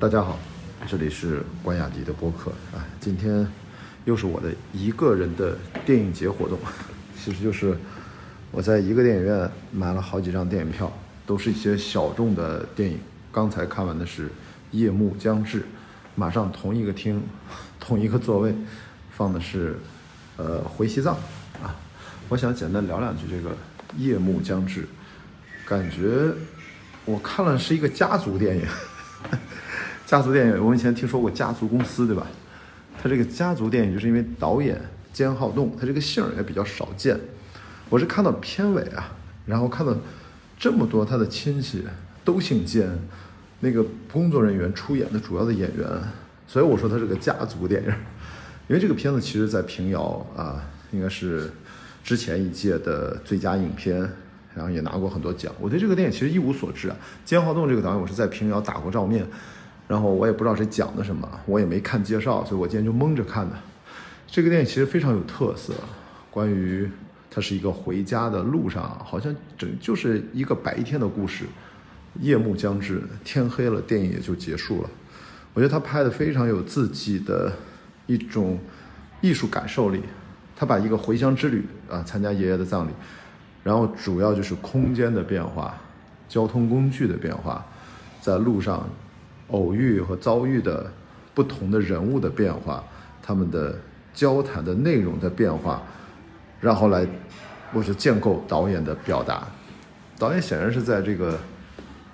[0.00, 0.38] 大家好，
[0.88, 2.80] 这里是关雅迪的播客啊。
[2.98, 3.46] 今天
[4.06, 6.58] 又是我的一个人的电影节活动，
[7.22, 7.76] 其实就是
[8.50, 10.90] 我在一个电影院买了好几张电影票，
[11.26, 12.98] 都是一些小众的电影。
[13.30, 14.24] 刚才看完的是
[14.70, 15.60] 《夜幕将至》，
[16.14, 17.22] 马上同一个厅，
[17.78, 18.54] 同一个座位
[19.10, 19.76] 放的是
[20.38, 21.14] 呃《回西藏》
[21.62, 21.76] 啊。
[22.30, 23.50] 我想简单聊两句这个
[23.98, 24.84] 《夜幕将至》，
[25.68, 26.32] 感觉
[27.04, 28.64] 我看了是一个家族电影。
[30.10, 32.26] 家族电影，我们以前听说过家族公司，对吧？
[33.00, 34.76] 他这个家族电影，就是因为导演
[35.12, 37.16] 兼浩栋，他这个姓也比较少见。
[37.88, 39.12] 我是看到片尾啊，
[39.46, 39.96] 然后看到
[40.58, 41.84] 这么多他的亲戚
[42.24, 42.90] 都姓兼，
[43.60, 45.86] 那个工作人员出演的主要的演员，
[46.48, 47.88] 所以我说他是个家族电影。
[48.66, 51.48] 因为这个片子其实，在平遥啊，应该是
[52.02, 53.96] 之前一届的最佳影片，
[54.56, 55.54] 然后也拿过很多奖。
[55.60, 56.96] 我对这个电影其实一无所知啊。
[57.24, 59.24] 兼浩栋这个导演，我是在平遥打过照面。
[59.90, 63.56] 然后我也不知道谁讲的什么，我也没看介绍，所以我今天就蒙着看的。
[64.24, 65.74] 这个电影其实非常有特色，
[66.30, 66.88] 关于
[67.28, 71.44] 它是一个回家的路上，好像整就是一个白天的故事。
[72.20, 74.90] 夜幕将至，天黑了，电影也就结束了。
[75.54, 77.52] 我觉得他拍的非常有自己的
[78.06, 78.56] 一种
[79.20, 80.00] 艺术感受力。
[80.54, 82.92] 他把一个回乡之旅啊，参加爷爷的葬礼，
[83.64, 85.76] 然后主要就是空间的变化、
[86.28, 87.66] 交通工具的变化，
[88.20, 88.88] 在路上。
[89.50, 90.90] 偶遇和遭遇的
[91.34, 92.84] 不同的人物的变化，
[93.22, 93.78] 他们的
[94.12, 95.82] 交谈的内容的变化，
[96.60, 97.06] 然后来，
[97.72, 99.46] 我是建构导演的表达。
[100.18, 101.38] 导演显然是在这个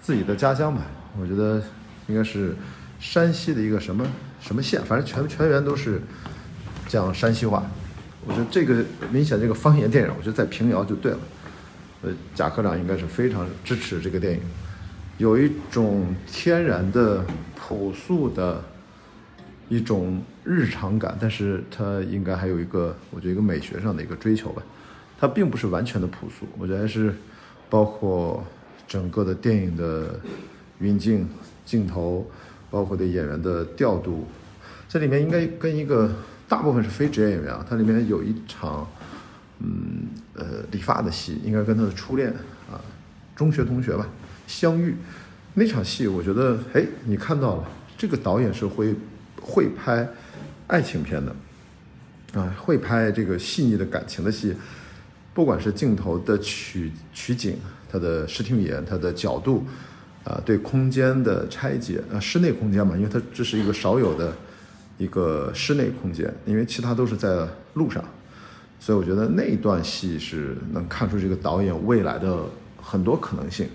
[0.00, 0.82] 自己的家乡吧，
[1.20, 1.60] 我觉得
[2.06, 2.54] 应该是
[3.00, 4.06] 山西的一个什么
[4.40, 6.00] 什么县，反正全全员都是
[6.86, 7.64] 讲山西话。
[8.24, 11.18] 我觉得这个明显这个方言电影，我觉得在平遥就对了。
[12.02, 14.40] 呃，贾科长应该是非常支持这个电影。
[15.18, 17.24] 有一种天然的
[17.56, 18.62] 朴素的
[19.68, 24.62] 一种日常感，但是它应该还有一个，我觉得一个美学上的一个追求吧。
[25.18, 27.14] 它并不是完全的朴素，我觉得还是
[27.70, 28.44] 包括
[28.86, 30.20] 整个的电影的
[30.78, 31.26] 运镜、
[31.64, 32.30] 镜头，
[32.70, 34.26] 包括对演员的调度。
[34.86, 36.14] 这里面应该跟一个
[36.46, 38.86] 大部分是非职业演员啊，它里面有一场，
[39.60, 42.28] 嗯呃理发的戏，应该跟他的初恋
[42.70, 42.76] 啊，
[43.34, 44.06] 中学同学吧。
[44.46, 44.94] 相遇
[45.54, 47.64] 那场戏，我觉得，哎，你看到了，
[47.96, 48.94] 这个导演是会
[49.40, 50.06] 会拍
[50.66, 51.34] 爱情片的，
[52.40, 54.54] 啊，会拍这个细腻的感情的戏，
[55.32, 57.56] 不管是镜头的取取景，
[57.90, 59.64] 它的视听语言，它的角度，
[60.24, 64.34] 啊，对空间的拆解，啊，室内空间嘛，因为它这是一个少有的
[64.98, 68.04] 一个室内空间，因为其他都是在路上，
[68.78, 72.44] 所以我觉得那一段戏是能看出这个导演未来的
[72.82, 73.66] 很多可能性。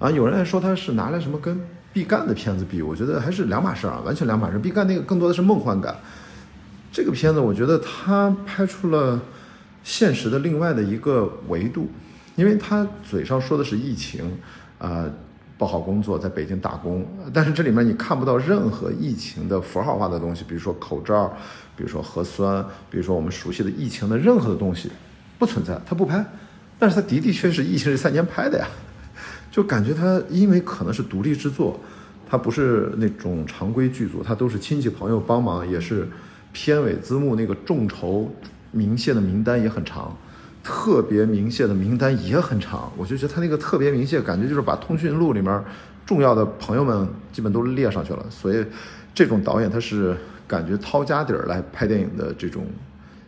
[0.00, 1.60] 啊，有人还说他是拿来什么跟
[1.92, 4.58] 毕赣的片子比，我觉得还是两码事啊，完全两码事。
[4.58, 5.94] 毕赣那个更多的是梦幻感，
[6.90, 9.20] 这个片子我觉得他拍出了
[9.84, 11.90] 现实的另外的一个维度，
[12.34, 14.24] 因为他嘴上说的是疫情，
[14.78, 15.04] 啊，
[15.58, 21.30] 不好工作，在北京打工，但是这里面你看不到任何疫情的符号化的东西，比如说口罩，
[21.76, 24.90] 比如说核酸，比如说我们熟悉的疫情的任何的东西，
[25.38, 26.24] 不存在，他不拍，
[26.78, 28.66] 但是他的的确是疫情这三年拍的呀。
[29.50, 31.80] 就感觉他因为可能是独立制作，
[32.28, 36.08] 他不是那种常规剧组，他都是亲戚朋友帮忙，也是
[36.52, 38.32] 片尾字幕那个众筹
[38.70, 40.16] 明谢的名单也很长，
[40.62, 42.92] 特别明谢的名单也很长。
[42.96, 45.64] 我就觉得他那个特别明谢，感觉就是把通讯录里面
[46.06, 48.24] 重要的朋友们基本都列上去了。
[48.30, 48.64] 所以
[49.12, 50.16] 这种导演他是
[50.46, 52.64] 感觉掏家底儿来拍电影的这种。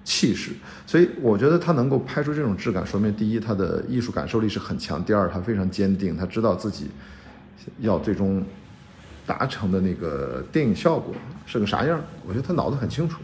[0.05, 0.51] 气势，
[0.85, 6.91] 所以我觉得他能够拍出这种质感，说明第一，他的艺术感受力是很强；第二，他非常坚定，他知道自己
[7.79, 8.45] 要最终
[9.25, 11.15] 达成的那个电影效果
[11.47, 12.01] 是个啥样。
[12.27, 13.21] 我觉得他脑子很清楚，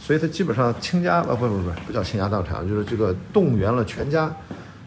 [0.00, 4.34] 所以他基本上倾家啊，不不不，不叫倾家荡产，就是这个动员了全家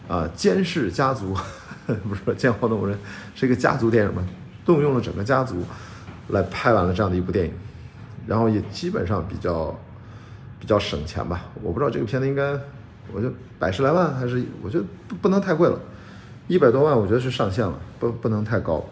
[0.07, 1.37] 啊，监视家族，
[2.09, 2.97] 不是建浩动人
[3.35, 4.27] 是一个家族电影嘛，
[4.65, 5.63] 动用了整个家族
[6.29, 7.53] 来拍完了这样的一部电影，
[8.25, 9.79] 然后也基本上比较。
[10.61, 12.55] 比较省钱吧，我不知道这个片子应该，
[13.11, 15.77] 我就百十来万还是，我觉得不不能太贵了，
[16.47, 18.85] 一百多万我觉得是上限了，不不能太高。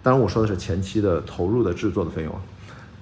[0.00, 2.32] 当然我说的是前期的投入的制作的费用。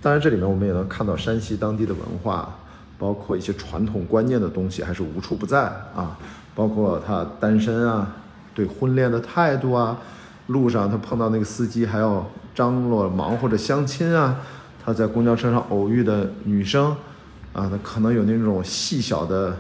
[0.01, 2.57] 当然这里面我们也能看到山西当地的文化，
[2.99, 5.65] 包括一些传统观念的东西还是无处不在
[5.95, 6.17] 啊，
[6.55, 8.17] 包括他单身啊，
[8.55, 9.99] 对婚恋的态度啊，
[10.47, 14.41] 路上他碰到那个司机还要张罗忙活着相亲啊，
[14.83, 16.97] 他在公交车上偶遇的女生。
[17.57, 19.57] 啊，那可能有那种细小的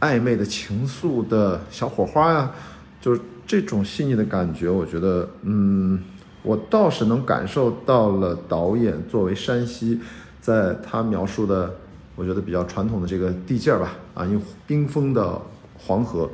[0.00, 2.52] 暧昧的情愫的小火花呀，
[3.00, 5.98] 就是这种细腻的感觉，我觉得，嗯，
[6.42, 9.98] 我倒是能感受到了导演作为山西，
[10.42, 11.74] 在他描述的，
[12.16, 15.40] 我觉得比较传统的这个地界儿吧，啊，因为冰封的
[15.78, 16.28] 黄河，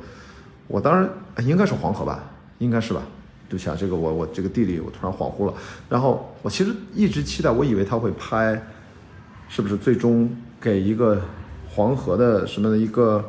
[0.67, 1.09] 我当然
[1.47, 2.21] 应该是黄河吧，
[2.57, 3.01] 应该是吧。
[3.47, 5.53] 对不起啊，这个我我这个地理我突然恍惚了。
[5.87, 8.61] 然后我其实一直期待，我以为他会拍，
[9.53, 11.21] 是不是最终给一个
[11.67, 13.21] 黄河的什么的一个，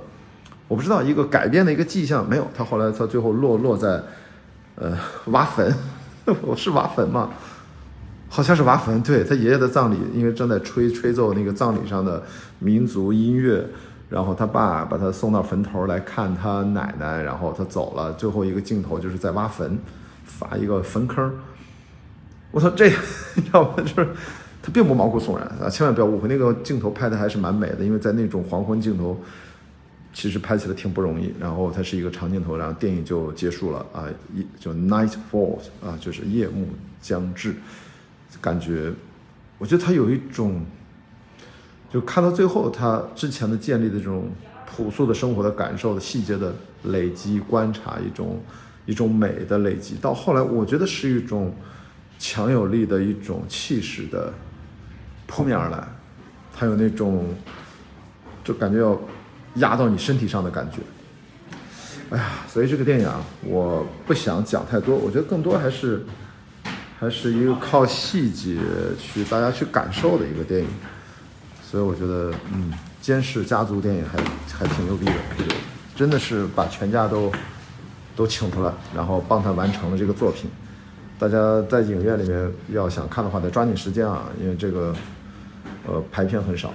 [0.68, 2.46] 我不知道一个改变的一个迹象没有。
[2.54, 4.00] 他后来他最后落落在，
[4.76, 4.96] 呃，
[5.26, 5.74] 挖坟，
[6.42, 7.30] 我是挖坟吗？
[8.28, 9.02] 好像是挖坟。
[9.02, 12.22] 对他爷爷的葬礼，因为正在吹吹奏那个葬礼上的
[12.60, 13.66] 民族音乐，
[14.08, 18.12] 然后他爸把他送到坟头来看他奶奶，然后他走了。
[18.12, 19.76] 最后一个镜头就是在挖坟。
[20.24, 21.30] 发一个坟坑，
[22.52, 22.88] 我操，这
[23.34, 23.74] 你知道吗？
[23.78, 24.08] 就是
[24.62, 29.20] 他并不毛骨悚然啊，千万不要误会，那个镜头拍的还是蛮美的，因为在那种黄昏镜头，
[30.14, 31.34] 其实拍起来挺不容易。
[31.38, 36.68] 然后它是一个长镜头，然后电影就结束了啊，一就 night falls 啊，就是夜幕
[37.00, 37.54] 将至，
[38.40, 38.92] 感觉，
[39.58, 40.64] 我觉得他有一种，
[41.90, 44.30] 就看到最后他之前的建立的这种
[44.66, 46.54] 朴素的生活的感受的细节的
[46.84, 48.40] 累积观察一种。
[48.84, 51.54] 一种美的累积，到后来我觉得是一种
[52.18, 54.34] 强有力的一种气势的
[55.34, 55.82] 扑面而来，
[56.54, 57.34] 它有那种
[58.44, 59.00] 就感觉要
[59.54, 60.80] 压到你身体上的感觉。
[62.10, 66.04] 哎呀，所以这个电影啊，我不想讲太多，我觉得更多还是
[67.00, 68.58] 还是一个靠细节
[68.98, 70.68] 去大家去感受的一个电影。
[71.62, 72.70] 所以我觉得，嗯，
[73.00, 74.18] 监视家族电影还
[74.52, 75.12] 还挺牛逼的，
[75.96, 77.32] 真的是把全家都。
[78.14, 80.50] 都请出来，然后帮他完成了这个作品。
[81.18, 84.94] 大家在影院里面要想看的话，得抓紧时间啊，因为这个
[85.86, 86.72] 呃排片很少。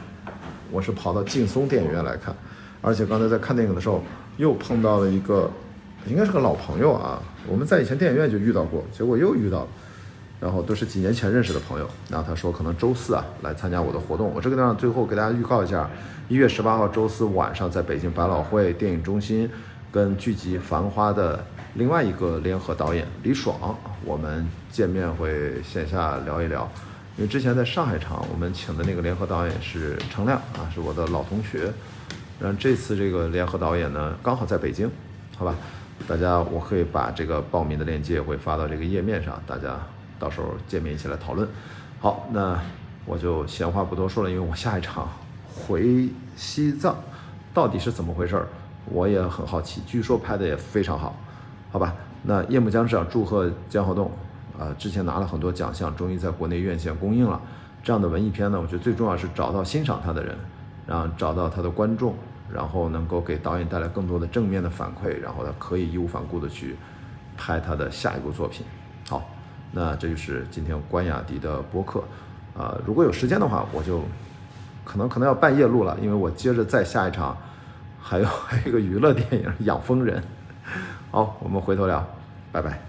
[0.71, 2.36] 我是跑到劲松电影院来看，
[2.81, 4.04] 而且刚才在看电影的时候
[4.38, 5.50] 又碰到了一个，
[6.07, 9.68] 应该是个老朋友啊，我们在以前电影院就遇到过，结果又遇到了，
[10.39, 11.89] 然后都是几年前认识的朋友。
[12.09, 14.31] 然后他说可能周四啊来参加我的活动。
[14.36, 15.89] 我这个地方最后给大家预告一下，
[16.27, 19.50] 一月十八号周四晚上在北京百老汇电影中心。
[19.89, 21.44] 跟剧集《繁花》的
[21.75, 23.74] 另外一个联合导演李爽，
[24.04, 26.69] 我们见面会线下聊一聊。
[27.17, 31.73] 因为之前在上海场，我们请的那个联合导演是程亮啊，是我的老同学。
[32.39, 34.87] 然后这次这个联合导演呢，刚好在北京，
[35.35, 35.55] 好吧？
[36.07, 39.79] 大家我可以把这个报名的链接会发到这个页面上，大家
[40.19, 41.49] 到时候见面一起来讨论。
[41.99, 42.61] 好，那
[43.03, 45.09] 我就闲话不多说了，因为我下一场
[45.55, 46.95] 回西藏，
[47.51, 48.47] 到底是怎么回事儿？
[48.85, 51.19] 我也很好奇，据说拍的也非常好，
[51.71, 51.95] 好吧？
[52.21, 54.11] 那夜幕将至啊，祝贺江河栋，
[54.59, 57.39] 啊，之前拿了很多奖项，终于在国内院线公映了。
[57.83, 60.36] 这样的文艺片呢，我觉得最重要是找到欣赏他的人，
[60.86, 62.13] 然后找到他的观众，
[62.51, 66.75] 然后能够给导演带来更多的正面的反馈，然后他可以义无反顾的去
[67.38, 68.65] 拍他的下一部作品。
[69.09, 69.30] 好，
[69.71, 72.04] 那这就是今天关雅迪的播客，
[72.57, 74.01] 啊，如果有时间的话，我就
[74.83, 77.36] 可能可能要半夜录了，因为我接着再下一场。
[78.00, 80.21] 还有 还有一个娱乐电影《养蜂人》，
[81.12, 82.07] 好，我们回头聊，
[82.54, 82.86] 拜拜。